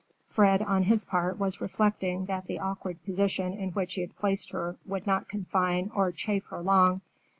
Fred, 0.25 0.63
on 0.63 0.81
his 0.81 1.03
part, 1.03 1.37
was 1.37 1.61
reflecting 1.61 2.25
that 2.25 2.47
the 2.47 2.57
awkward 2.57 3.03
position 3.05 3.53
in 3.53 3.69
which 3.73 3.93
he 3.93 4.01
had 4.01 4.15
placed 4.17 4.49
her 4.49 4.75
would 4.83 5.05
not 5.05 5.29
confine 5.29 5.91
or 5.93 6.11
chafe 6.11 6.45
her 6.47 6.63
long. 6.63 7.01